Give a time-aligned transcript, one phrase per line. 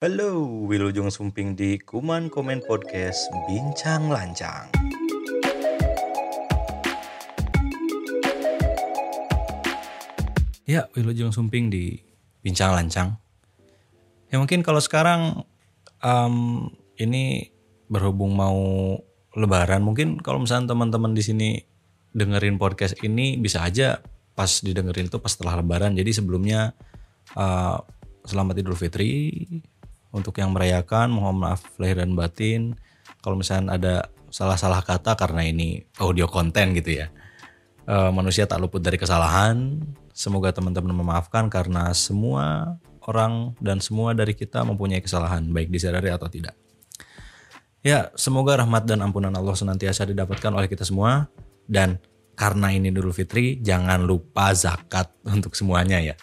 [0.00, 4.72] Halo, Wilujeng Sumping di Kuman Komen Podcast Bincang Lancang.
[10.64, 12.00] Ya, Wilujeng Sumping di
[12.40, 13.20] Bincang Lancang.
[14.32, 15.44] Ya mungkin kalau sekarang
[16.00, 17.52] um, ini
[17.92, 18.96] berhubung mau
[19.36, 21.48] lebaran, mungkin kalau misalnya teman-teman di sini
[22.16, 24.00] dengerin podcast ini bisa aja
[24.32, 25.92] pas didengerin itu pas setelah lebaran.
[25.92, 26.72] Jadi sebelumnya
[27.36, 27.76] uh,
[28.24, 29.44] selamat Idul Fitri
[30.10, 32.74] untuk yang merayakan mohon maaf lahir dan batin.
[33.22, 33.94] Kalau misalnya ada
[34.30, 37.10] salah-salah kata karena ini audio konten gitu ya.
[37.86, 39.82] E, manusia tak luput dari kesalahan.
[40.14, 46.30] Semoga teman-teman memaafkan karena semua orang dan semua dari kita mempunyai kesalahan baik disadari atau
[46.30, 46.54] tidak.
[47.80, 51.32] Ya semoga rahmat dan ampunan Allah senantiasa didapatkan oleh kita semua.
[51.70, 52.02] Dan
[52.34, 56.14] karena ini Idul Fitri jangan lupa zakat untuk semuanya ya.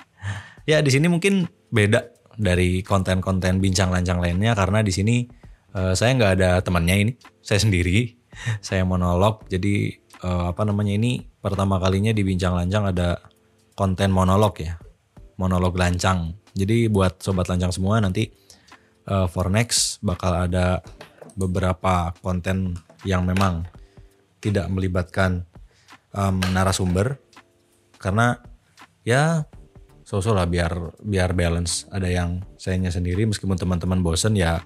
[0.67, 5.25] Ya di sini mungkin beda dari konten-konten bincang lancang lainnya karena di sini
[5.73, 8.13] uh, saya nggak ada temannya ini saya sendiri
[8.67, 9.49] saya monolog.
[9.49, 13.17] Jadi uh, apa namanya ini pertama kalinya di bincang lancang ada
[13.73, 14.77] konten monolog ya
[15.41, 16.37] monolog lancang.
[16.57, 18.29] Jadi buat sobat lancang semua nanti
[19.09, 20.81] uh, for next bakal ada
[21.37, 23.65] beberapa konten yang memang
[24.41, 25.45] tidak melibatkan
[26.13, 27.21] um, narasumber.
[27.97, 28.37] Karena
[29.05, 29.45] ya
[30.07, 31.83] sosok lah biar biar balance.
[31.91, 34.63] Ada yang sayanya sendiri meskipun teman-teman bosen ya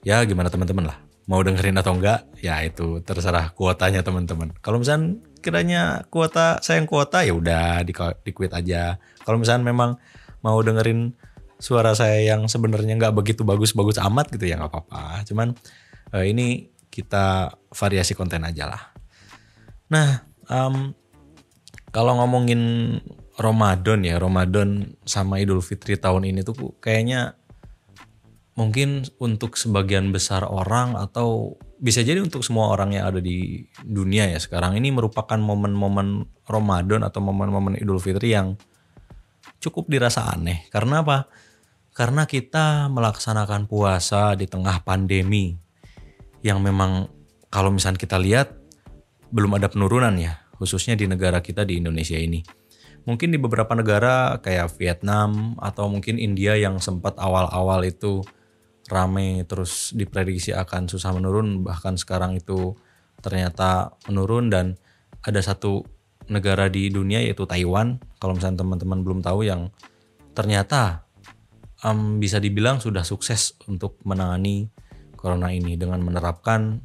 [0.00, 0.96] ya gimana teman-teman lah.
[1.28, 4.56] Mau dengerin atau enggak ya itu terserah kuotanya teman-teman.
[4.64, 7.92] Kalau misalnya kiranya kuota saya yang kuota ya udah di,
[8.24, 8.96] di quit aja.
[9.28, 10.00] Kalau misalnya memang
[10.40, 11.12] mau dengerin
[11.60, 15.20] suara saya yang sebenarnya nggak begitu bagus-bagus amat gitu ya nggak apa-apa.
[15.28, 15.52] Cuman
[16.16, 18.82] eh, ini kita variasi konten aja lah.
[19.92, 20.96] Nah um,
[21.92, 22.62] kalau ngomongin
[23.36, 27.36] Ramadan ya, Ramadan sama Idul Fitri tahun ini tuh kayaknya
[28.56, 34.32] mungkin untuk sebagian besar orang atau bisa jadi untuk semua orang yang ada di dunia
[34.32, 38.56] ya sekarang ini merupakan momen-momen Ramadan atau momen-momen Idul Fitri yang
[39.60, 40.64] cukup dirasa aneh.
[40.72, 41.28] Karena apa?
[41.92, 45.60] Karena kita melaksanakan puasa di tengah pandemi
[46.40, 47.12] yang memang
[47.52, 48.56] kalau misalnya kita lihat
[49.28, 52.55] belum ada penurunan ya, khususnya di negara kita di Indonesia ini
[53.06, 58.26] mungkin di beberapa negara kayak Vietnam atau mungkin India yang sempat awal-awal itu
[58.90, 62.74] rame terus diprediksi akan susah menurun bahkan sekarang itu
[63.22, 64.50] ternyata menurun.
[64.50, 64.66] Dan
[65.22, 65.86] ada satu
[66.26, 68.02] negara di dunia yaitu Taiwan.
[68.18, 69.70] Kalau misalnya teman-teman belum tahu yang
[70.34, 71.06] ternyata
[71.86, 74.70] um, bisa dibilang sudah sukses untuk menangani
[75.14, 76.82] corona ini dengan menerapkan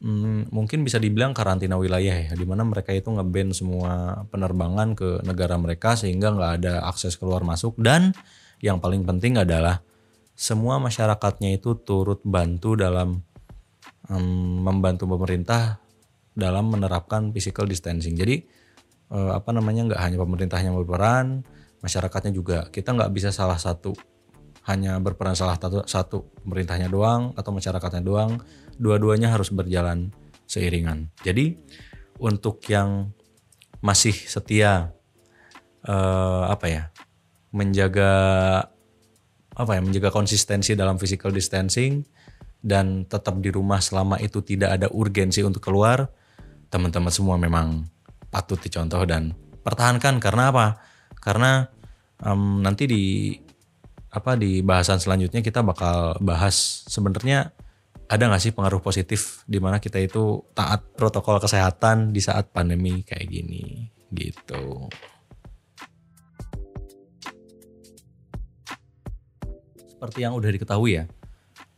[0.00, 5.22] hmm, mungkin bisa dibilang karantina wilayah ya, di mana mereka itu ngeban semua penerbangan ke
[5.24, 8.16] negara mereka sehingga nggak ada akses keluar masuk dan
[8.60, 9.80] yang paling penting adalah
[10.36, 13.20] semua masyarakatnya itu turut bantu dalam
[14.08, 15.80] um, membantu pemerintah
[16.32, 18.16] dalam menerapkan physical distancing.
[18.16, 18.40] Jadi
[19.12, 21.44] uh, apa namanya nggak hanya pemerintahnya berperan,
[21.84, 22.58] masyarakatnya juga.
[22.72, 23.92] Kita nggak bisa salah satu
[24.70, 28.38] hanya berperan salah satu, satu pemerintahnya doang atau masyarakatnya doang
[28.78, 30.14] dua-duanya harus berjalan
[30.46, 31.10] seiringan.
[31.26, 31.58] Jadi
[32.22, 33.10] untuk yang
[33.82, 34.92] masih setia
[35.88, 36.82] uh, apa ya
[37.50, 38.12] menjaga
[39.56, 42.06] apa ya menjaga konsistensi dalam physical distancing
[42.60, 46.12] dan tetap di rumah selama itu tidak ada urgensi untuk keluar
[46.68, 47.88] teman-teman semua memang
[48.30, 50.66] patut dicontoh dan pertahankan karena apa
[51.18, 51.66] karena
[52.22, 53.02] um, nanti di
[54.10, 57.54] apa di bahasan selanjutnya kita bakal bahas sebenarnya
[58.10, 63.06] ada nggak sih pengaruh positif di mana kita itu taat protokol kesehatan di saat pandemi
[63.06, 64.90] kayak gini gitu.
[69.86, 71.04] Seperti yang udah diketahui ya,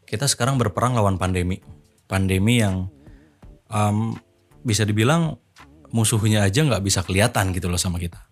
[0.09, 1.61] kita sekarang berperang lawan pandemi.
[2.09, 2.89] Pandemi yang
[3.69, 4.17] um,
[4.65, 5.37] bisa dibilang
[5.93, 8.25] musuhnya aja nggak bisa kelihatan gitu loh sama kita.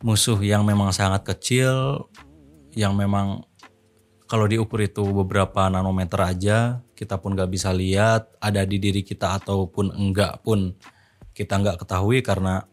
[0.00, 2.08] Musuh yang memang sangat kecil,
[2.74, 3.44] yang memang
[4.26, 9.42] kalau diukur itu beberapa nanometer aja kita pun nggak bisa lihat ada di diri kita
[9.42, 10.72] ataupun enggak pun
[11.36, 12.64] kita nggak ketahui karena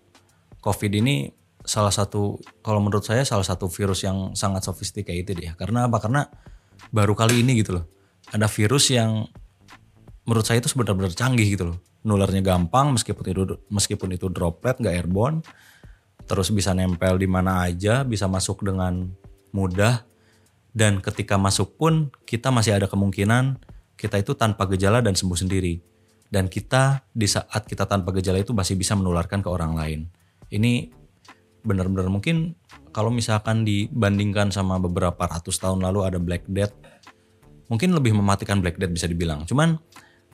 [0.63, 1.31] covid ini
[1.63, 5.53] salah satu kalau menurut saya salah satu virus yang sangat sophisticated ya.
[5.53, 5.99] Karena apa?
[5.99, 6.25] Karena
[6.89, 7.85] baru kali ini gitu loh.
[8.31, 9.27] Ada virus yang
[10.23, 11.77] menurut saya itu benar-benar canggih gitu loh.
[12.01, 15.43] Nularnya gampang meskipun itu meskipun itu droplet nggak airborne
[16.29, 19.09] terus bisa nempel di mana aja bisa masuk dengan
[19.51, 20.05] mudah
[20.73, 23.57] dan ketika masuk pun kita masih ada kemungkinan
[23.99, 25.83] kita itu tanpa gejala dan sembuh sendiri.
[26.29, 29.99] Dan kita di saat kita tanpa gejala itu masih bisa menularkan ke orang lain.
[30.53, 30.93] Ini
[31.65, 32.55] benar-benar mungkin
[32.95, 36.73] kalau misalkan dibandingkan sama beberapa ratus tahun lalu ada Black Death
[37.69, 39.77] mungkin lebih mematikan Black Death bisa dibilang cuman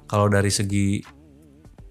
[0.06, 1.02] kalau dari segi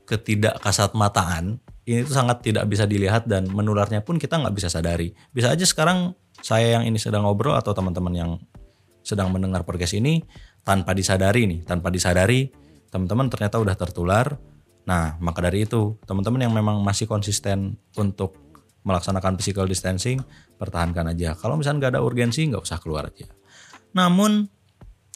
[0.06, 5.12] ketidakkasat mataan ini tuh sangat tidak bisa dilihat dan menularnya pun kita nggak bisa sadari
[5.34, 8.30] bisa aja sekarang saya yang ini sedang ngobrol atau teman-teman yang
[9.04, 10.24] sedang mendengar podcast ini
[10.64, 12.48] tanpa disadari nih tanpa disadari
[12.88, 14.38] teman-teman ternyata udah tertular
[14.84, 18.44] nah maka dari itu teman-teman yang memang masih konsisten untuk
[18.84, 20.20] melaksanakan physical distancing,
[20.60, 21.32] pertahankan aja.
[21.34, 23.26] Kalau misalnya nggak ada urgensi, nggak usah keluar aja.
[23.96, 24.44] Namun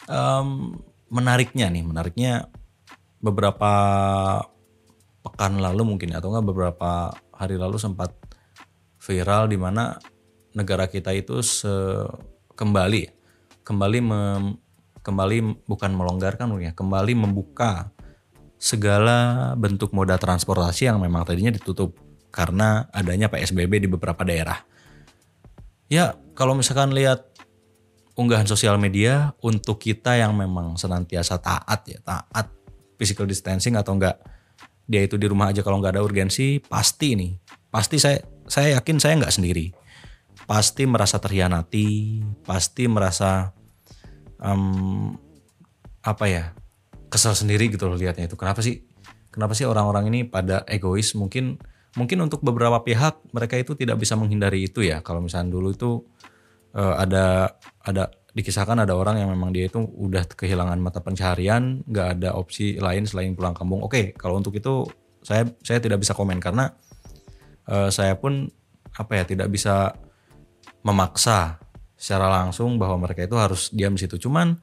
[0.09, 0.73] um,
[1.12, 2.49] menariknya nih, menariknya
[3.20, 3.73] beberapa
[5.20, 8.17] pekan lalu mungkin atau enggak beberapa hari lalu sempat
[8.99, 10.00] viral di mana
[10.58, 11.70] negara kita itu se
[12.58, 13.19] kembali
[13.69, 14.56] kembali mem,
[15.05, 17.93] kembali bukan melonggarkan ya, kembali membuka
[18.56, 21.93] segala bentuk moda transportasi yang memang tadinya ditutup
[22.32, 24.56] karena adanya PSBB di beberapa daerah.
[25.93, 27.28] Ya, kalau misalkan lihat
[28.16, 32.49] unggahan sosial media untuk kita yang memang senantiasa taat ya, taat
[32.96, 34.16] physical distancing atau enggak
[34.88, 37.37] dia itu di rumah aja kalau nggak ada urgensi, pasti nih,
[37.69, 39.76] pasti saya saya yakin saya nggak sendiri.
[40.48, 43.52] Pasti merasa terhianati, pasti merasa
[44.40, 45.12] um,
[46.00, 46.44] apa ya
[47.12, 48.36] kesel sendiri gitu loh liatnya itu.
[48.40, 48.80] Kenapa sih?
[49.28, 51.12] Kenapa sih orang-orang ini pada egois?
[51.12, 51.60] Mungkin
[51.96, 55.90] mungkin untuk beberapa pihak mereka itu tidak bisa menghindari itu ya kalau misalnya dulu itu
[56.76, 62.08] uh, ada ada dikisahkan ada orang yang memang dia itu udah kehilangan mata pencaharian nggak
[62.20, 64.86] ada opsi lain selain pulang kampung oke kalau untuk itu
[65.26, 66.70] saya saya tidak bisa komen karena
[67.66, 68.46] uh, saya pun
[68.94, 69.96] apa ya tidak bisa
[70.82, 71.58] memaksa
[71.98, 74.58] secara langsung bahwa mereka itu harus diam di situ cuman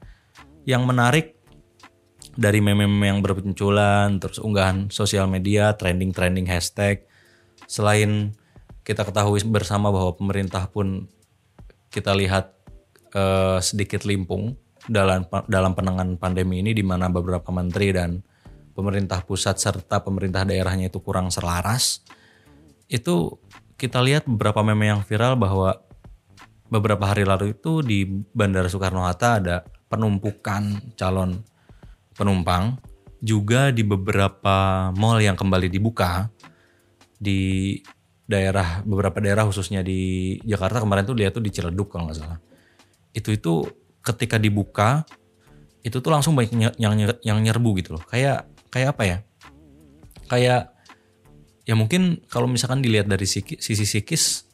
[0.64, 1.36] yang menarik
[2.36, 7.04] dari meme-meme yang bermunculan terus unggahan sosial media trending-trending hashtag
[7.68, 8.36] selain
[8.86, 11.10] kita ketahui bersama bahwa pemerintah pun
[11.90, 12.54] kita lihat
[13.16, 14.54] uh, sedikit limpung
[14.86, 18.22] dalam dalam penanganan pandemi ini di mana beberapa menteri dan
[18.76, 22.04] pemerintah pusat serta pemerintah daerahnya itu kurang selaras.
[22.86, 23.42] Itu
[23.80, 25.82] kita lihat beberapa meme yang viral bahwa
[26.70, 31.42] beberapa hari lalu itu di Bandara Soekarno Hatta ada penumpukan calon
[32.16, 32.78] penumpang
[33.22, 36.28] juga di beberapa mall yang kembali dibuka
[37.16, 37.74] di
[38.26, 42.38] daerah beberapa daerah khususnya di Jakarta kemarin tuh dia tuh di Ciledug kalau nggak salah.
[43.14, 43.64] Itu itu
[44.02, 45.06] ketika dibuka
[45.86, 48.02] itu tuh langsung banyak yang yang nyerbu gitu loh.
[48.04, 49.18] Kayak kayak apa ya?
[50.26, 50.62] Kayak
[51.62, 54.50] ya mungkin kalau misalkan dilihat dari sisi, psikis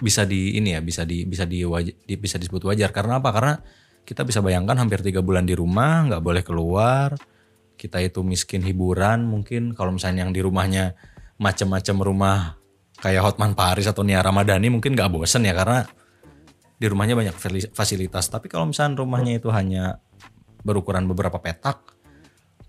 [0.00, 1.62] bisa di ini ya bisa di bisa di,
[2.08, 3.30] di bisa disebut wajar karena apa?
[3.30, 3.54] Karena
[4.02, 7.14] kita bisa bayangkan hampir tiga bulan di rumah nggak boleh keluar
[7.80, 10.92] kita itu miskin hiburan mungkin kalau misalnya yang di rumahnya
[11.40, 12.38] macam-macam rumah
[13.00, 15.88] kayak Hotman Paris atau Nia Ramadhani mungkin gak bosen ya karena
[16.76, 17.36] di rumahnya banyak
[17.72, 18.28] fasilitas.
[18.28, 20.00] Tapi kalau misalnya rumahnya itu hanya
[20.60, 21.96] berukuran beberapa petak,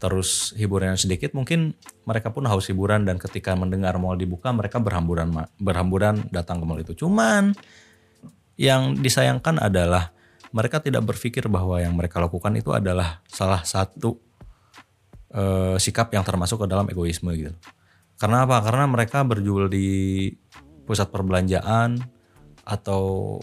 [0.01, 1.77] terus hiburan sedikit, mungkin
[2.09, 6.81] mereka pun haus hiburan dan ketika mendengar mall dibuka mereka berhamburan berhamburan datang ke mall
[6.81, 6.97] itu.
[6.97, 7.53] Cuman
[8.57, 10.09] yang disayangkan adalah
[10.49, 14.17] mereka tidak berpikir bahwa yang mereka lakukan itu adalah salah satu
[15.37, 17.53] uh, sikap yang termasuk ke dalam egoisme gitu.
[18.17, 18.57] Karena apa?
[18.65, 20.29] Karena mereka berjual di
[20.85, 22.01] pusat perbelanjaan
[22.65, 23.37] atau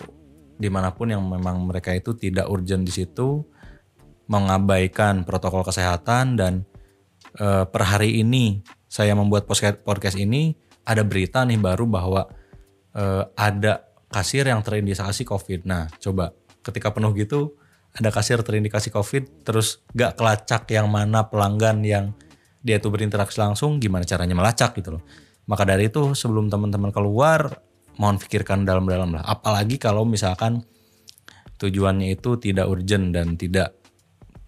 [0.58, 3.46] di mana pun yang memang mereka itu tidak urgent di situ,
[4.28, 6.68] mengabaikan protokol kesehatan dan
[7.34, 10.52] e, per hari ini saya membuat podcast ini
[10.84, 12.28] ada berita nih baru bahwa
[12.92, 13.04] e,
[13.36, 15.64] ada kasir yang terindikasi COVID.
[15.68, 16.32] Nah, coba
[16.64, 17.56] ketika penuh gitu
[17.96, 22.12] ada kasir terindikasi COVID, terus gak kelacak yang mana pelanggan yang
[22.60, 25.02] dia tuh berinteraksi langsung gimana caranya melacak gitu loh.
[25.48, 27.64] Maka dari itu sebelum teman-teman keluar
[27.96, 29.24] mohon pikirkan dalam-dalam lah.
[29.24, 30.62] Apalagi kalau misalkan
[31.58, 33.74] tujuannya itu tidak urgent dan tidak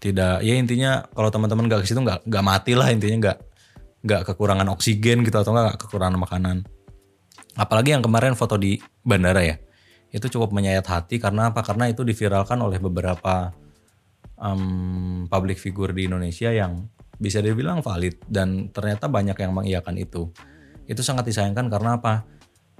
[0.01, 3.37] tidak ya intinya kalau teman-teman gak ke situ nggak nggak mati lah intinya nggak
[4.01, 6.65] nggak kekurangan oksigen gitu atau nggak kekurangan makanan.
[7.53, 9.55] Apalagi yang kemarin foto di bandara ya
[10.11, 11.63] itu cukup menyayat hati karena apa?
[11.63, 13.53] Karena itu diviralkan oleh beberapa
[14.41, 16.89] um, public figure di Indonesia yang
[17.21, 20.33] bisa dibilang valid dan ternyata banyak yang mengiyakan itu.
[20.89, 22.25] Itu sangat disayangkan karena apa?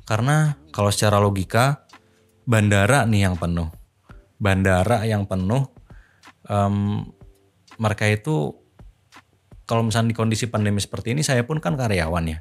[0.04, 1.86] Karena kalau secara logika
[2.44, 3.70] bandara nih yang penuh,
[4.42, 5.70] bandara yang penuh,
[6.50, 7.06] um,
[7.78, 8.56] mereka itu
[9.66, 12.40] kalau misalnya di kondisi pandemi seperti ini saya pun kan karyawan ya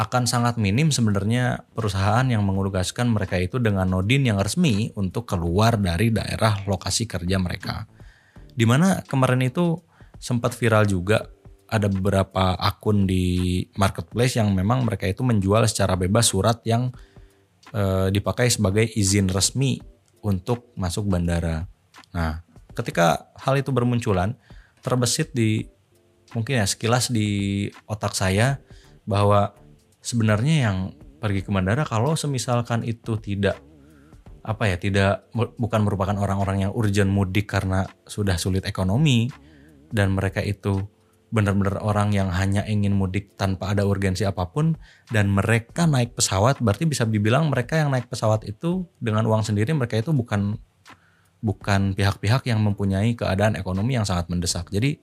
[0.00, 5.76] akan sangat minim sebenarnya perusahaan yang mengugaskan mereka itu dengan nodin yang resmi untuk keluar
[5.76, 7.84] dari daerah lokasi kerja mereka.
[8.54, 9.76] Di mana kemarin itu
[10.16, 11.26] sempat viral juga
[11.68, 16.88] ada beberapa akun di marketplace yang memang mereka itu menjual secara bebas surat yang
[17.76, 19.76] eh, dipakai sebagai izin resmi
[20.24, 21.68] untuk masuk bandara.
[22.16, 22.40] Nah,
[22.80, 24.34] ketika hal itu bermunculan,
[24.80, 25.68] terbesit di
[26.32, 28.62] mungkin ya sekilas di otak saya
[29.04, 29.54] bahwa
[30.00, 30.76] sebenarnya yang
[31.20, 33.60] pergi ke bandara kalau semisalkan itu tidak
[34.40, 39.28] apa ya tidak bukan merupakan orang-orang yang urgent mudik karena sudah sulit ekonomi
[39.92, 40.80] dan mereka itu
[41.30, 44.74] benar-benar orang yang hanya ingin mudik tanpa ada urgensi apa pun
[45.14, 49.70] dan mereka naik pesawat berarti bisa dibilang mereka yang naik pesawat itu dengan uang sendiri
[49.76, 50.58] mereka itu bukan
[51.40, 54.68] bukan pihak-pihak yang mempunyai keadaan ekonomi yang sangat mendesak.
[54.68, 55.00] Jadi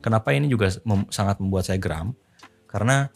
[0.00, 2.16] kenapa ini juga mem sangat membuat saya geram
[2.68, 3.12] karena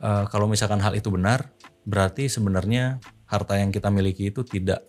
[0.00, 1.52] uh, kalau misalkan hal itu benar
[1.84, 4.84] berarti sebenarnya harta yang kita miliki itu tidak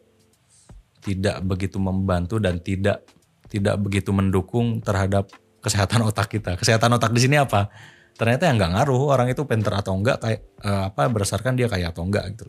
[1.02, 3.04] tidak begitu membantu dan tidak
[3.52, 5.28] tidak begitu mendukung terhadap
[5.60, 6.56] kesehatan otak kita.
[6.56, 7.68] Kesehatan otak di sini apa?
[8.16, 11.92] Ternyata yang nggak ngaruh orang itu pinter atau enggak kayak uh, apa berdasarkan dia kayak
[11.92, 12.46] atau enggak gitu.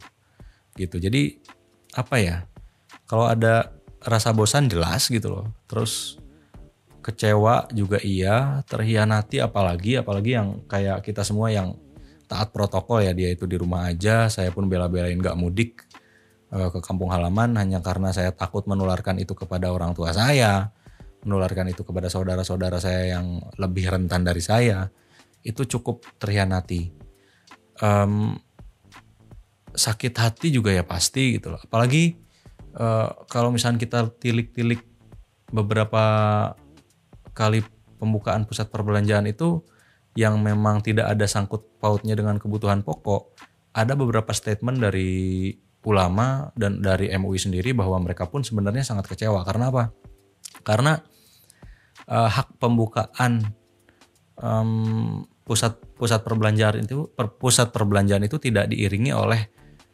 [0.79, 0.97] Gitu.
[1.11, 1.23] Jadi
[1.99, 2.37] apa ya?
[3.11, 5.47] Kalau ada rasa bosan jelas gitu loh.
[5.67, 6.19] Terus
[7.03, 11.75] kecewa juga iya, terhianati apalagi apalagi yang kayak kita semua yang
[12.31, 15.85] taat protokol ya dia itu di rumah aja, saya pun bela-belain nggak mudik
[16.53, 20.71] uh, ke kampung halaman hanya karena saya takut menularkan itu kepada orang tua saya
[21.23, 24.91] menularkan itu kepada saudara-saudara saya yang lebih rentan dari saya
[25.43, 26.91] itu cukup terhianati
[27.83, 28.37] um,
[29.73, 32.22] sakit hati juga ya pasti gitu loh apalagi
[32.77, 34.81] uh, kalau misalnya kita tilik-tilik
[35.53, 36.05] beberapa
[37.33, 37.65] kali
[38.01, 39.65] pembukaan pusat perbelanjaan itu
[40.13, 43.33] yang memang tidak ada sangkut pautnya dengan kebutuhan pokok
[43.73, 45.49] ada beberapa statement dari
[45.83, 49.43] ulama dan dari MUI sendiri bahwa mereka pun sebenarnya sangat kecewa.
[49.43, 49.91] Karena apa?
[50.63, 50.95] Karena
[52.07, 53.43] uh, hak pembukaan
[54.39, 59.51] um, pusat pusat perbelanjaan itu per, pusat perbelanjaan itu tidak diiringi oleh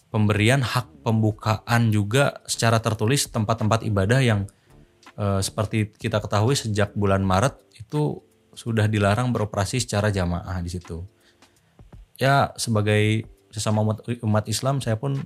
[0.08, 4.48] pemberian hak pembukaan juga secara tertulis tempat-tempat ibadah yang
[5.20, 8.24] uh, seperti kita ketahui sejak bulan Maret itu
[8.56, 11.04] sudah dilarang beroperasi secara jamaah di situ.
[12.18, 15.16] Ya sebagai sesama umat, umat Islam saya pun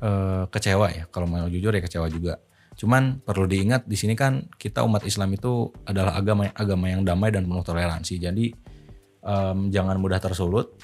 [0.00, 2.40] uh, kecewa ya kalau mau jujur ya kecewa juga
[2.74, 7.30] Cuman perlu diingat di sini kan kita umat Islam itu adalah agama agama yang damai
[7.30, 8.18] dan penuh toleransi.
[8.18, 8.50] Jadi
[9.22, 10.74] um, jangan mudah tersulut.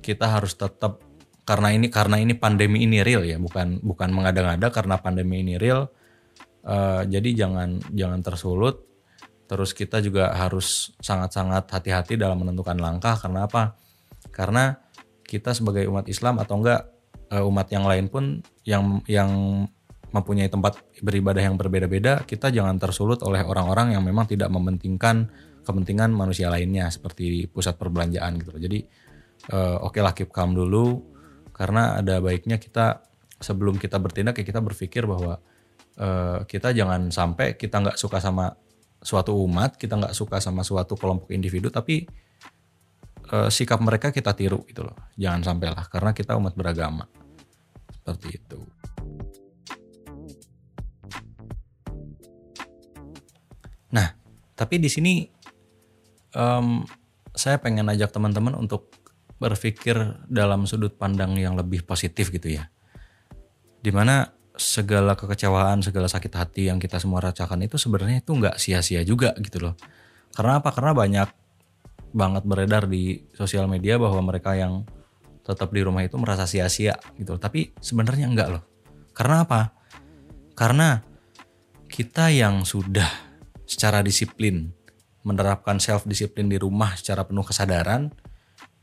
[0.00, 1.02] Kita harus tetap
[1.50, 5.90] karena ini karena ini pandemi ini real ya, bukan bukan mengada-ngada karena pandemi ini real.
[6.62, 8.86] Uh, jadi jangan jangan tersulut.
[9.50, 13.74] Terus kita juga harus sangat-sangat hati-hati dalam menentukan langkah karena apa?
[14.30, 14.78] Karena
[15.26, 16.86] kita sebagai umat Islam atau enggak
[17.34, 19.30] uh, umat yang lain pun yang yang
[20.14, 25.26] mempunyai tempat beribadah yang berbeda-beda, kita jangan tersulut oleh orang-orang yang memang tidak mementingkan
[25.66, 28.78] kepentingan manusia lainnya seperti pusat perbelanjaan gitu Jadi
[29.50, 31.10] uh, oke okay lah keep calm dulu
[31.60, 33.04] karena ada baiknya kita
[33.36, 35.44] sebelum kita bertindak ya kita berpikir bahwa
[36.00, 38.56] uh, kita jangan sampai kita nggak suka sama
[39.04, 42.08] suatu umat, kita nggak suka sama suatu kelompok individu tapi
[43.28, 44.96] uh, sikap mereka kita tiru gitu loh.
[45.20, 47.04] Jangan sampailah karena kita umat beragama.
[47.92, 48.60] Seperti itu.
[53.92, 54.16] Nah,
[54.56, 55.28] tapi di sini
[56.32, 56.88] um,
[57.36, 58.89] saya pengen ajak teman-teman untuk
[59.40, 59.96] berpikir
[60.28, 62.68] dalam sudut pandang yang lebih positif gitu ya.
[63.80, 64.28] Di mana
[64.60, 69.32] segala kekecewaan, segala sakit hati yang kita semua rasakan itu sebenarnya itu nggak sia-sia juga
[69.40, 69.74] gitu loh.
[70.36, 70.68] Karena apa?
[70.76, 71.28] Karena banyak
[72.12, 74.84] banget beredar di sosial media bahwa mereka yang
[75.40, 77.34] tetap di rumah itu merasa sia-sia gitu.
[77.34, 77.40] Loh.
[77.40, 78.62] Tapi sebenarnya enggak loh.
[79.16, 79.72] Karena apa?
[80.52, 81.00] Karena
[81.88, 83.08] kita yang sudah
[83.64, 84.70] secara disiplin,
[85.24, 88.12] menerapkan self disiplin di rumah secara penuh kesadaran,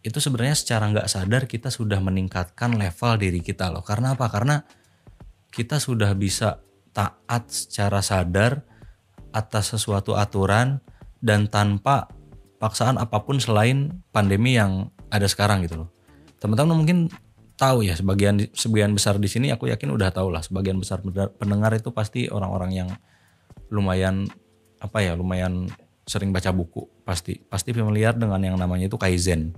[0.07, 3.83] itu sebenarnya secara nggak sadar kita sudah meningkatkan level diri kita loh.
[3.83, 4.31] Karena apa?
[4.31, 4.63] Karena
[5.51, 6.63] kita sudah bisa
[6.95, 8.63] taat secara sadar
[9.35, 10.79] atas sesuatu aturan
[11.19, 12.07] dan tanpa
[12.63, 15.89] paksaan apa pun selain pandemi yang ada sekarang gitu loh.
[16.39, 17.11] Teman-teman mungkin
[17.59, 21.03] tahu ya sebagian sebagian besar di sini aku yakin udah tahu lah sebagian besar
[21.35, 22.89] pendengar itu pasti orang-orang yang
[23.73, 24.29] lumayan
[24.77, 25.65] apa ya lumayan
[26.05, 29.57] sering baca buku pasti pasti familiar dengan yang namanya itu kaizen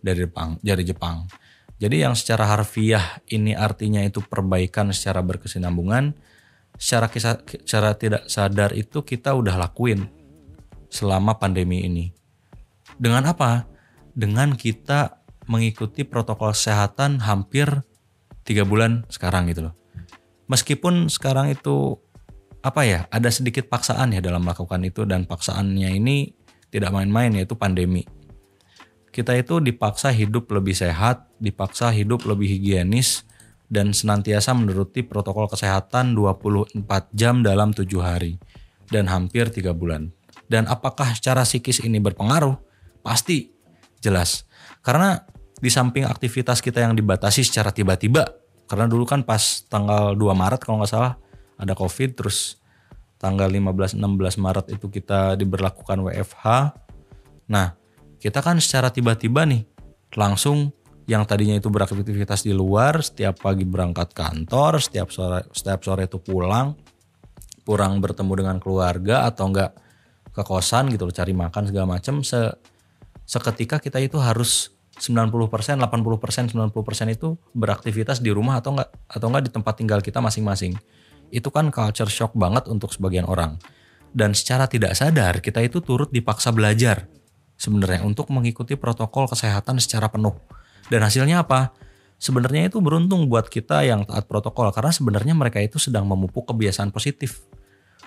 [0.00, 1.28] dari Jepang dari Jepang.
[1.80, 6.12] Jadi yang secara harfiah ini artinya itu perbaikan secara berkesinambungan,
[6.76, 10.12] secara kisah, secara tidak sadar itu kita udah lakuin
[10.92, 12.12] selama pandemi ini.
[13.00, 13.64] Dengan apa?
[14.12, 17.80] Dengan kita mengikuti protokol kesehatan hampir
[18.44, 19.74] tiga bulan sekarang gitu loh.
[20.52, 21.96] Meskipun sekarang itu
[22.60, 26.36] apa ya ada sedikit paksaan ya dalam melakukan itu dan paksaannya ini
[26.68, 28.04] tidak main-main yaitu pandemi.
[29.10, 33.26] Kita itu dipaksa hidup lebih sehat, dipaksa hidup lebih higienis,
[33.70, 36.82] dan senantiasa menuruti protokol kesehatan 24
[37.14, 38.38] jam dalam tujuh hari
[38.90, 40.10] dan hampir tiga bulan.
[40.50, 42.58] Dan apakah secara psikis ini berpengaruh?
[43.06, 43.54] Pasti
[44.02, 44.46] jelas.
[44.82, 45.22] Karena
[45.62, 48.26] di samping aktivitas kita yang dibatasi secara tiba-tiba,
[48.66, 51.14] karena dulu kan pas tanggal 2 Maret kalau nggak salah
[51.54, 52.58] ada COVID, terus
[53.22, 53.98] tanggal 15-16
[54.38, 56.46] Maret itu kita diberlakukan WFH.
[57.46, 57.79] Nah,
[58.20, 59.64] kita kan secara tiba-tiba nih
[60.14, 60.76] langsung
[61.08, 66.22] yang tadinya itu beraktivitas di luar, setiap pagi berangkat kantor, setiap sore setiap sore itu
[66.22, 66.78] pulang,
[67.66, 69.74] kurang bertemu dengan keluarga atau enggak
[70.30, 72.38] ke kosan gitu loh cari makan segala macam se
[73.26, 79.44] seketika kita itu harus 90%, 80%, 90% itu beraktivitas di rumah atau enggak atau enggak
[79.48, 80.78] di tempat tinggal kita masing-masing.
[81.34, 83.58] Itu kan culture shock banget untuk sebagian orang.
[84.10, 87.06] Dan secara tidak sadar kita itu turut dipaksa belajar
[87.60, 90.32] sebenarnya untuk mengikuti protokol kesehatan secara penuh
[90.88, 91.76] dan hasilnya apa?
[92.20, 96.92] Sebenarnya itu beruntung buat kita yang taat protokol karena sebenarnya mereka itu sedang memupuk kebiasaan
[96.92, 97.44] positif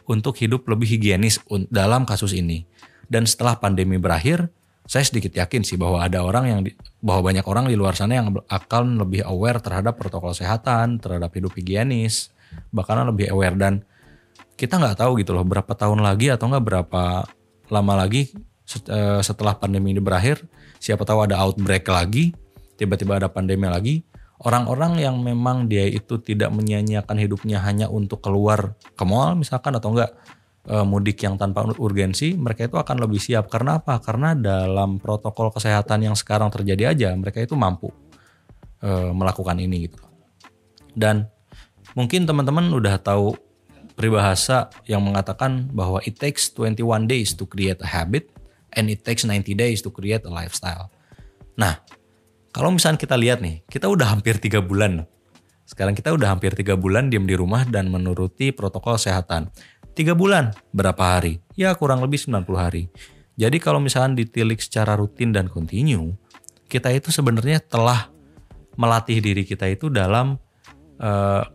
[0.06, 2.66] untuk hidup lebih higienis dalam kasus ini.
[3.10, 4.54] Dan setelah pandemi berakhir,
[4.86, 8.22] saya sedikit yakin sih bahwa ada orang yang di, bahwa banyak orang di luar sana
[8.22, 12.30] yang akan lebih aware terhadap protokol kesehatan, terhadap hidup higienis,
[12.70, 13.82] bahkan lebih aware dan
[14.54, 17.26] kita nggak tahu gitu loh berapa tahun lagi atau nggak berapa
[17.74, 18.30] lama lagi
[18.65, 20.43] setelah pandemi ini berakhir,
[20.79, 22.32] siapa tahu ada outbreak lagi
[22.84, 24.03] tiba-tiba ada pandemi lagi,
[24.43, 29.93] orang-orang yang memang dia itu tidak menyia-nyiakan hidupnya hanya untuk keluar ke mall misalkan atau
[29.93, 30.12] enggak
[30.65, 33.48] e, mudik yang tanpa urgensi, mereka itu akan lebih siap.
[33.48, 34.01] Karena apa?
[34.01, 37.93] Karena dalam protokol kesehatan yang sekarang terjadi aja, mereka itu mampu
[38.82, 40.01] e, melakukan ini gitu.
[40.93, 41.29] Dan
[41.96, 43.38] mungkin teman-teman udah tahu
[43.93, 48.33] peribahasa yang mengatakan bahwa it takes 21 days to create a habit
[48.75, 50.89] and it takes 90 days to create a lifestyle.
[51.58, 51.82] Nah,
[52.53, 55.06] kalau misalnya kita lihat nih, kita udah hampir tiga bulan.
[55.65, 59.50] Sekarang kita udah hampir tiga bulan diam di rumah dan menuruti protokol kesehatan.
[59.94, 61.42] Tiga bulan, berapa hari?
[61.53, 62.89] Ya kurang lebih 90 hari.
[63.34, 66.13] Jadi kalau misalnya ditilik secara rutin dan kontinu,
[66.69, 68.10] kita itu sebenarnya telah
[68.78, 70.38] melatih diri kita itu dalam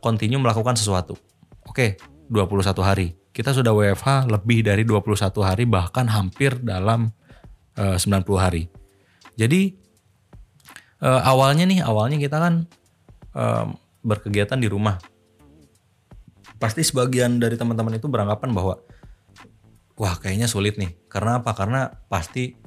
[0.03, 1.15] kontinu eh, uh, melakukan sesuatu.
[1.67, 1.99] Oke,
[2.31, 3.15] 21 hari.
[3.39, 5.15] Kita sudah WFH lebih dari 21
[5.47, 7.15] hari bahkan hampir dalam
[7.79, 8.67] uh, 90 hari.
[9.39, 9.79] Jadi
[11.07, 12.67] uh, awalnya nih awalnya kita kan
[13.39, 13.71] uh,
[14.03, 14.99] berkegiatan di rumah.
[16.59, 18.83] Pasti sebagian dari teman-teman itu beranggapan bahwa
[19.95, 20.99] wah kayaknya sulit nih.
[21.07, 21.55] Karena apa?
[21.55, 22.59] Karena pasti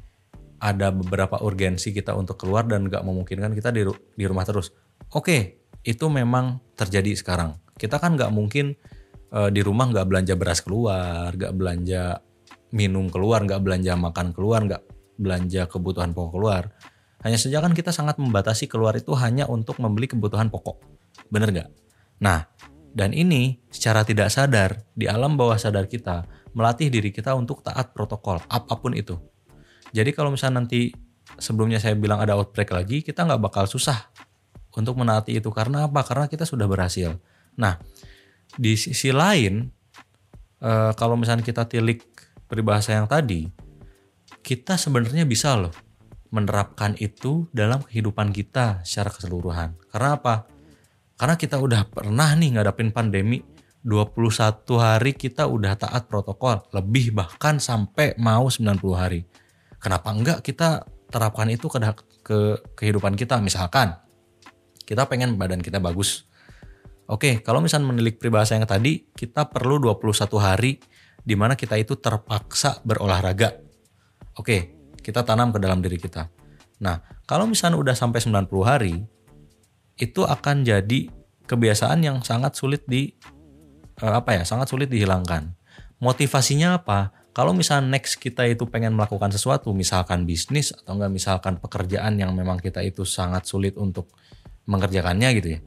[0.63, 4.71] ada beberapa urgensi kita untuk keluar dan gak memungkinkan kita di, di rumah terus.
[5.11, 7.59] Oke itu memang terjadi sekarang.
[7.75, 8.79] Kita kan gak mungkin
[9.31, 12.21] uh, di rumah gak belanja beras keluar gak belanja
[12.71, 14.83] minum keluar gak belanja makan keluar gak
[15.19, 16.63] belanja kebutuhan pokok keluar
[17.21, 20.81] hanya saja kan kita sangat membatasi keluar itu hanya untuk membeli kebutuhan pokok.
[21.29, 21.69] Bener gak?
[22.21, 22.49] Nah,
[22.91, 26.25] dan ini secara tidak sadar di alam bawah sadar kita
[26.57, 29.15] melatih diri kita untuk taat protokol apa pun itu.
[29.93, 30.89] Jadi kalau misalnya nanti
[31.37, 34.09] sebelumnya saya bilang ada outbreak lagi, kita nggak bakal susah
[34.73, 36.01] untuk menaati itu karena apa?
[36.01, 37.21] Karena kita sudah berhasil.
[37.53, 37.77] Nah,
[38.57, 39.67] di sisi lain,
[40.63, 42.03] eh, kalau misalnya kita tilik
[42.47, 43.47] peribahasa yang tadi,
[44.41, 45.71] kita sebenarnya bisa loh
[46.31, 49.75] menerapkan itu dalam kehidupan kita secara keseluruhan.
[49.91, 50.35] Karena apa?
[51.19, 53.43] Karena kita udah pernah nih ngadapin pandemi
[53.83, 59.21] 21 hari kita udah taat protokol, lebih bahkan sampai mau 90 hari.
[59.81, 61.77] Kenapa enggak kita terapkan itu ke,
[62.23, 62.39] ke
[62.79, 63.99] kehidupan kita misalkan
[64.87, 66.30] kita pengen badan kita bagus.
[67.11, 70.79] Oke, kalau misalnya menilik peribahasa yang tadi, kita perlu 21 hari
[71.19, 73.51] di mana kita itu terpaksa berolahraga.
[74.39, 74.71] Oke,
[75.03, 76.31] kita tanam ke dalam diri kita.
[76.79, 78.95] Nah, kalau misalnya udah sampai 90 hari,
[79.99, 81.11] itu akan jadi
[81.51, 83.11] kebiasaan yang sangat sulit di
[83.99, 85.51] uh, apa ya, sangat sulit dihilangkan.
[85.99, 87.11] Motivasinya apa?
[87.35, 92.31] Kalau misalnya next kita itu pengen melakukan sesuatu, misalkan bisnis atau enggak misalkan pekerjaan yang
[92.31, 94.07] memang kita itu sangat sulit untuk
[94.63, 95.61] mengerjakannya gitu ya.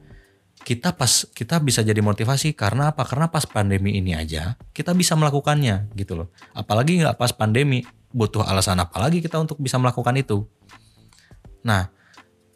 [0.65, 3.05] Kita pas kita bisa jadi motivasi karena apa?
[3.05, 6.33] Karena pas pandemi ini aja kita bisa melakukannya gitu loh.
[6.57, 10.49] Apalagi nggak pas pandemi, butuh alasan apa lagi kita untuk bisa melakukan itu.
[11.61, 11.93] Nah,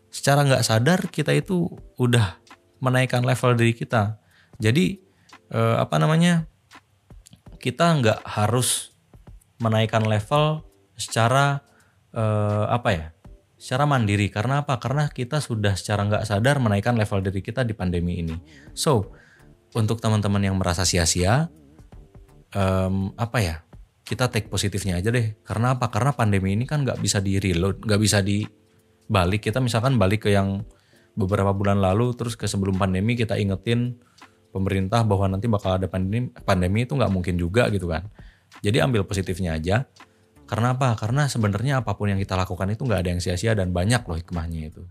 [0.10, 1.69] secara nggak sadar kita itu
[2.02, 2.41] udah
[2.82, 4.17] menaikkan level diri kita.
[4.58, 4.98] Jadi
[5.54, 6.50] eh, apa namanya?
[7.62, 8.95] Kita nggak harus
[9.62, 10.65] menaikkan level
[10.98, 11.62] secara
[12.15, 13.08] eh, apa ya?
[13.60, 14.32] Secara mandiri.
[14.32, 14.80] Karena apa?
[14.80, 18.34] Karena kita sudah secara nggak sadar menaikkan level diri kita di pandemi ini.
[18.72, 19.12] So,
[19.76, 21.52] untuk teman-teman yang merasa sia-sia,
[22.56, 23.58] um, apa ya?
[24.10, 25.38] kita take positifnya aja deh.
[25.45, 25.93] Karena apa?
[25.93, 29.38] Karena pandemi ini kan nggak bisa di reload, nggak bisa dibalik.
[29.38, 30.65] Kita misalkan balik ke yang
[31.19, 34.00] beberapa bulan lalu terus ke sebelum pandemi kita ingetin
[34.56, 38.08] pemerintah bahwa nanti bakal ada pandemi pandemi itu nggak mungkin juga gitu kan
[38.63, 39.84] jadi ambil positifnya aja
[40.49, 40.97] karena apa?
[40.97, 44.17] Karena sebenarnya apa pun yang kita lakukan itu nggak ada yang sia-sia dan banyak loh
[44.17, 44.81] hikmahnya itu.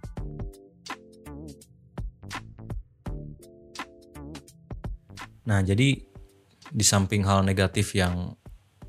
[5.50, 5.98] Nah jadi
[6.70, 8.38] di samping hal negatif yang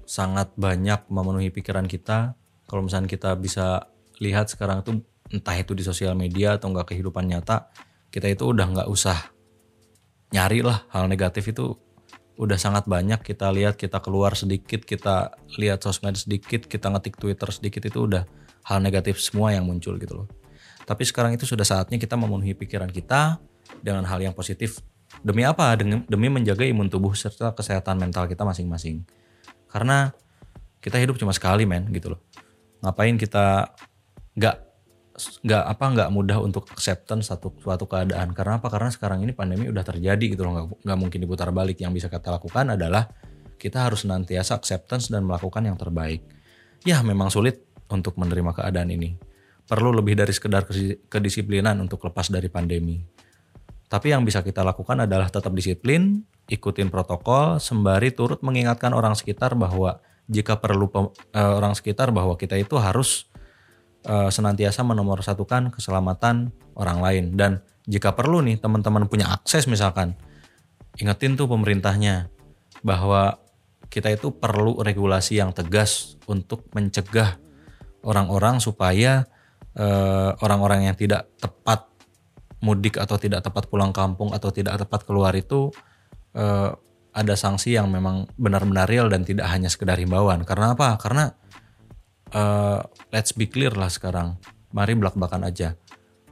[0.06, 2.38] sangat banyak memenuhi pikiran kita
[2.70, 3.90] kalau misalnya kita bisa
[4.22, 5.02] lihat sekarang tuh
[5.34, 7.72] entah itu di sosial media atau enggak kehidupan nyata
[8.14, 9.16] kita itu udah nggak usah
[10.34, 11.78] nyari lah hal negatif itu
[12.40, 17.52] udah sangat banyak kita lihat kita keluar sedikit kita lihat sosmed sedikit kita ngetik twitter
[17.52, 18.24] sedikit itu udah
[18.64, 20.28] hal negatif semua yang muncul gitu loh.
[20.88, 23.38] Tapi sekarang itu sudah saatnya kita memenuhi pikiran kita
[23.84, 24.82] dengan hal yang positif.
[25.22, 25.74] Demi apa?
[25.78, 29.06] Demi, menjaga imun tubuh serta kesehatan mental kita masing-masing.
[29.70, 30.14] Karena
[30.80, 32.22] kita hidup cuma sekali men gitu loh.
[32.82, 33.74] Ngapain kita
[34.34, 34.56] nggak
[35.20, 38.32] nggak apa nggak mudah untuk acceptance satu suatu keadaan.
[38.32, 38.72] Karena apa?
[38.72, 40.80] Karena sekarang ini pandemi udah terjadi gitu loh.
[40.80, 41.78] Nggak, mungkin diputar balik.
[41.84, 43.12] Yang bisa kita lakukan adalah
[43.60, 46.24] kita harus nantiasa acceptance dan melakukan yang terbaik.
[46.88, 49.20] Ya memang sulit untuk menerima keadaan ini.
[49.68, 50.66] Perlu lebih dari sekedar
[51.12, 52.98] kedisiplinan untuk lepas dari pandemi.
[53.90, 59.54] Tapi yang bisa kita lakukan adalah tetap disiplin ikutin protokol sembari turut mengingatkan orang sekitar
[59.54, 63.30] bahwa jika perlu uh, orang sekitar bahwa kita itu harus
[64.06, 67.52] uh, senantiasa menomorsatukan keselamatan orang lain dan
[67.90, 70.14] jika perlu nih teman-teman punya akses misalkan
[71.00, 72.30] ingetin tuh pemerintahnya
[72.86, 73.42] bahwa
[73.90, 77.42] kita itu perlu regulasi yang tegas untuk mencegah
[78.06, 79.26] orang-orang supaya
[79.76, 81.90] uh, orang-orang yang tidak tepat
[82.62, 85.74] mudik atau tidak tepat pulang kampung atau tidak tepat keluar itu
[86.38, 86.76] uh,
[87.10, 90.46] ada sanksi yang memang benar-benar real dan tidak hanya sekedar himbauan.
[90.46, 90.96] Karena apa?
[91.02, 91.34] Karena
[92.34, 92.80] uh,
[93.14, 94.38] let's be clear lah sekarang.
[94.74, 95.74] Mari belak-belakan aja.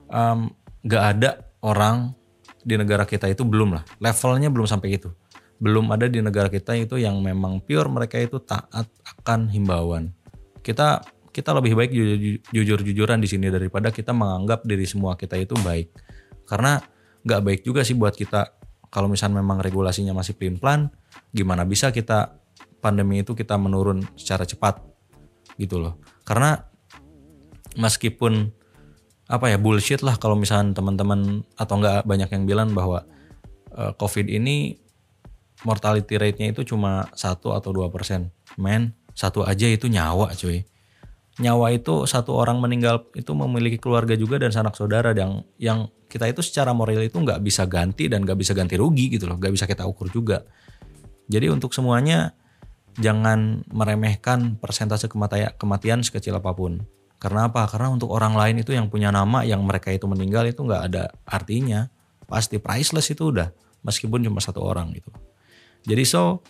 [0.08, 0.54] Um,
[0.86, 1.30] gak ada
[1.66, 2.14] orang
[2.62, 3.84] di negara kita itu belum lah.
[4.04, 5.10] Levelnya belum sampai itu.
[5.58, 8.86] Belum ada di negara kita itu yang memang pure mereka itu taat
[9.18, 10.14] akan himbauan.
[10.62, 11.02] Kita
[11.34, 11.92] kita lebih baik
[12.50, 15.94] jujur-jujuran di sini daripada kita menganggap diri semua kita itu baik.
[16.46, 16.82] Karena
[17.26, 18.58] nggak baik juga sih buat kita
[18.88, 20.90] kalau misalnya memang regulasinya masih pelin-pelan,
[21.36, 22.40] gimana bisa kita
[22.80, 24.80] pandemi itu kita menurun secara cepat
[25.58, 25.98] gitu loh.
[26.24, 26.58] Karena
[27.78, 28.50] meskipun
[29.28, 33.04] apa ya bullshit lah kalau misalnya teman-teman atau enggak banyak yang bilang bahwa
[33.76, 34.80] uh, COVID ini
[35.68, 38.32] mortality rate-nya itu cuma satu atau dua persen.
[38.56, 40.64] Men, satu aja itu nyawa cuy.
[41.38, 46.26] Nyawa itu satu orang meninggal itu memiliki keluarga juga dan sanak saudara yang yang kita
[46.32, 49.54] itu secara moral itu nggak bisa ganti dan nggak bisa ganti rugi gitu loh nggak
[49.54, 50.48] bisa kita ukur juga
[51.28, 52.34] jadi untuk semuanya
[52.98, 55.10] jangan meremehkan persentase
[55.58, 56.86] kematian, sekecil apa pun.
[57.18, 57.66] Karena apa?
[57.66, 61.10] Karena untuk orang lain itu yang punya nama yang mereka itu meninggal itu nggak ada
[61.26, 61.90] artinya.
[62.30, 63.50] Pasti priceless itu udah
[63.82, 65.10] meskipun cuma satu orang gitu.
[65.88, 66.46] Jadi so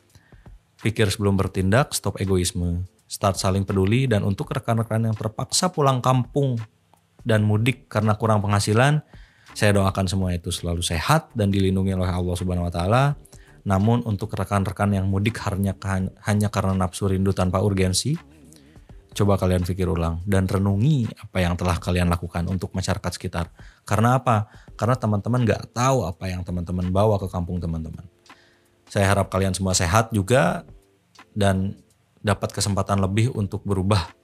[0.84, 2.84] pikir sebelum bertindak stop egoisme.
[3.08, 6.60] Start saling peduli dan untuk rekan-rekan yang terpaksa pulang kampung
[7.24, 9.00] dan mudik karena kurang penghasilan
[9.56, 13.04] saya doakan semua itu selalu sehat dan dilindungi oleh Allah Subhanahu wa taala.
[13.68, 15.76] Namun untuk rekan-rekan yang mudik hanya
[16.24, 18.16] hanya karena nafsu rindu tanpa urgensi,
[19.12, 23.52] coba kalian pikir ulang dan renungi apa yang telah kalian lakukan untuk masyarakat sekitar.
[23.84, 24.48] Karena apa?
[24.80, 28.08] Karena teman-teman nggak tahu apa yang teman-teman bawa ke kampung teman-teman.
[28.88, 30.64] Saya harap kalian semua sehat juga
[31.36, 31.76] dan
[32.24, 34.16] dapat kesempatan lebih untuk berubah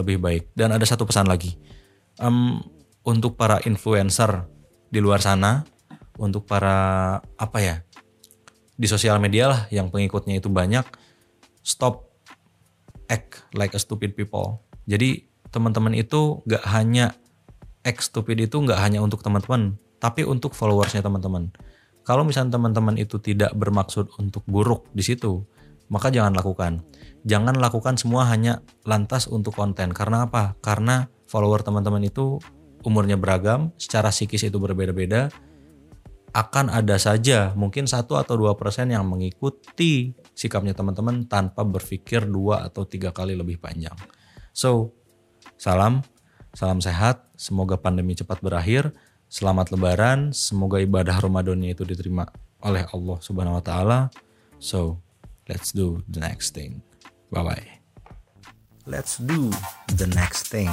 [0.00, 0.56] lebih baik.
[0.56, 1.60] Dan ada satu pesan lagi.
[2.16, 2.64] Um,
[3.04, 4.48] untuk para influencer
[4.88, 5.68] di luar sana
[6.18, 7.76] untuk para apa ya
[8.78, 10.86] di sosial media lah yang pengikutnya itu banyak
[11.66, 12.06] stop
[13.10, 14.62] act like a stupid people.
[14.86, 17.18] Jadi teman-teman itu gak hanya
[17.82, 21.50] act stupid itu gak hanya untuk teman-teman tapi untuk followersnya teman-teman.
[22.06, 25.42] Kalau misalnya teman-teman itu tidak bermaksud untuk buruk di situ
[25.88, 26.84] maka jangan lakukan.
[27.26, 29.90] Jangan lakukan semua hanya lantas untuk konten.
[29.92, 30.54] Karena apa?
[30.62, 32.38] Karena follower teman-teman itu
[32.86, 35.32] umurnya beragam, secara psikis itu berbeda-beda,
[36.38, 42.62] akan ada saja mungkin satu atau dua persen yang mengikuti sikapnya teman-teman tanpa berpikir dua
[42.62, 43.94] atau tiga kali lebih panjang.
[44.54, 44.94] So,
[45.58, 46.06] salam,
[46.54, 48.94] salam sehat, semoga pandemi cepat berakhir,
[49.26, 52.30] selamat lebaran, semoga ibadah Ramadannya itu diterima
[52.62, 54.00] oleh Allah Subhanahu wa taala.
[54.62, 55.02] So,
[55.50, 56.86] let's do the next thing.
[57.34, 57.68] Bye bye.
[58.86, 59.50] Let's do
[59.90, 60.70] the next thing.